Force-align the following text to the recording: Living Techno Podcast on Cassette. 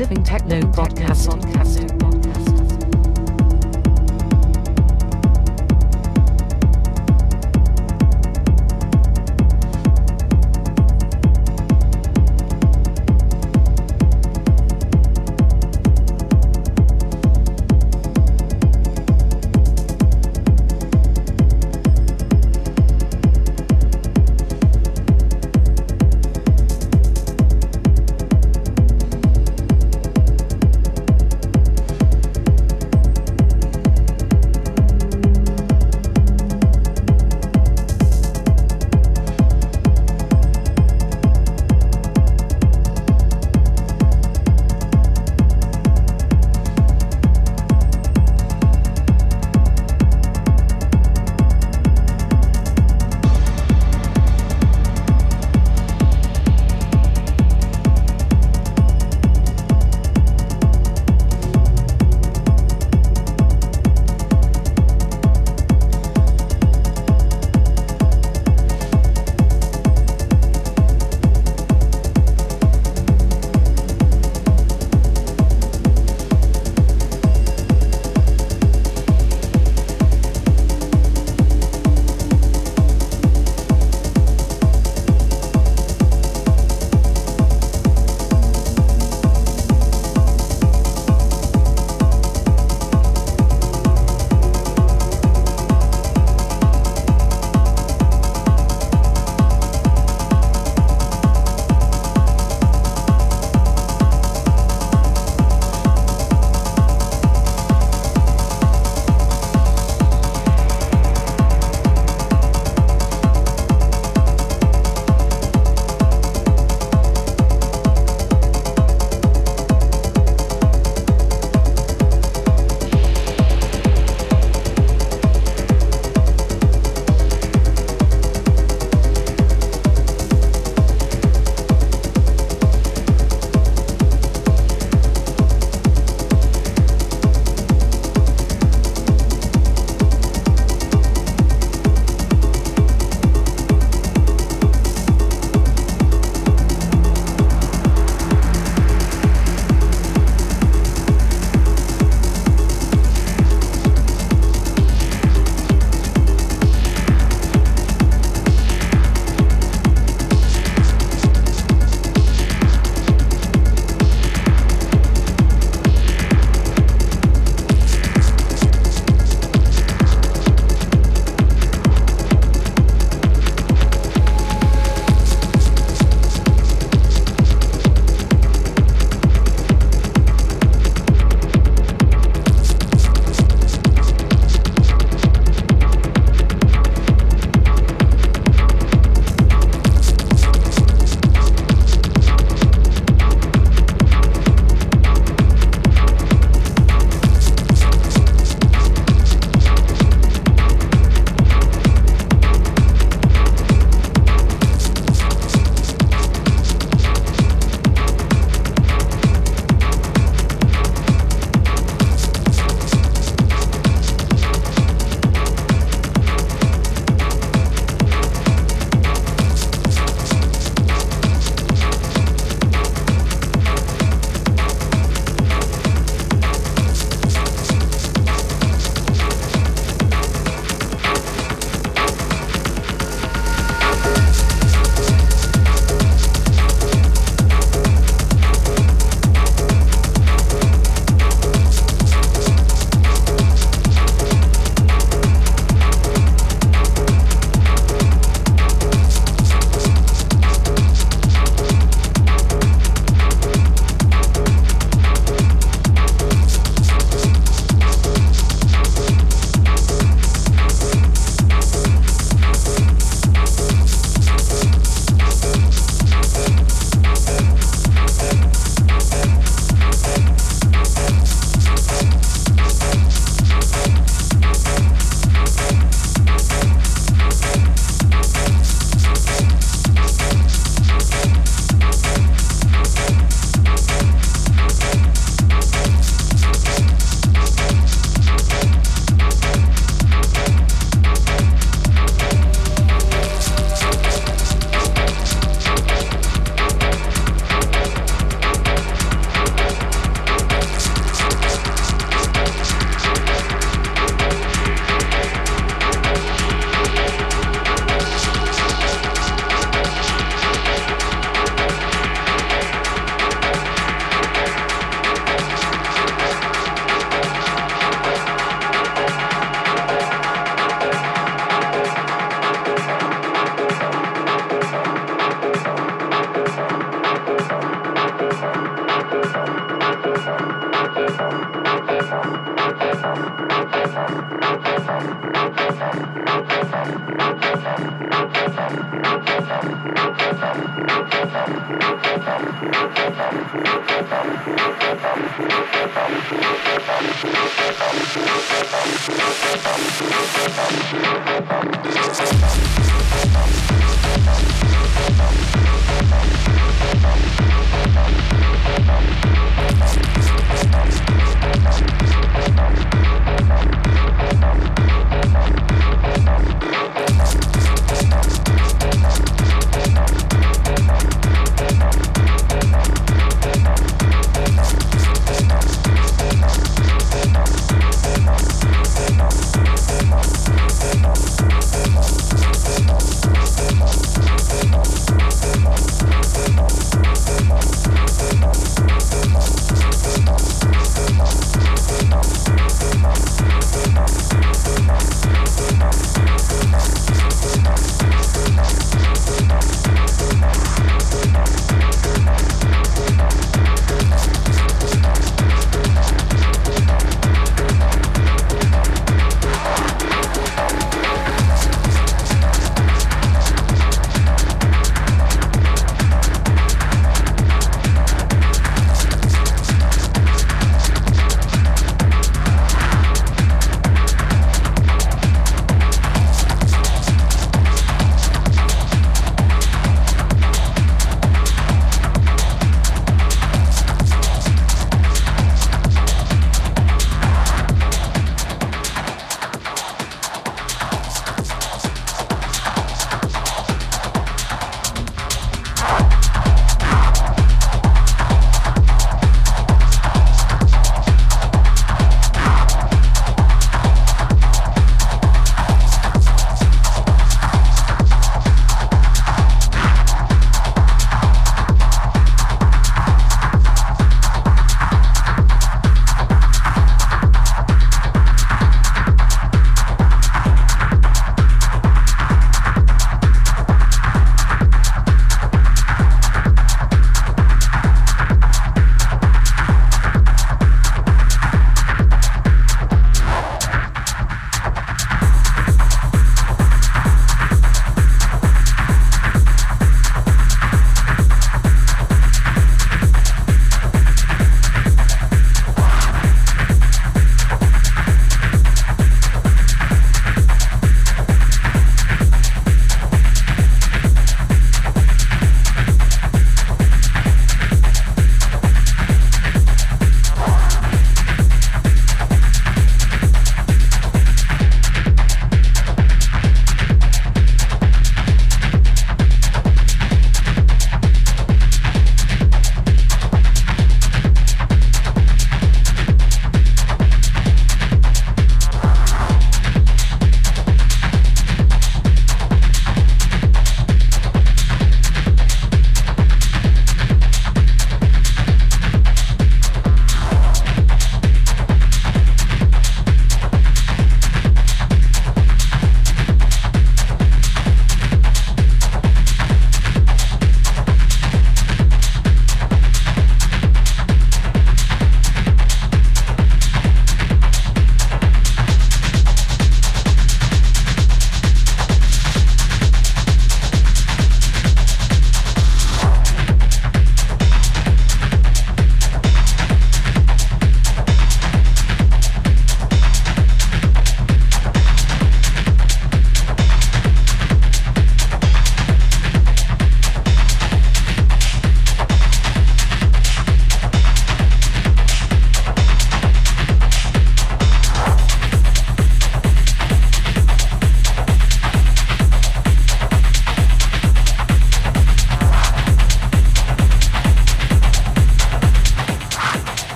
Living 0.00 0.24
Techno 0.24 0.60
Podcast 0.72 1.30
on 1.30 1.42
Cassette. 1.52 2.19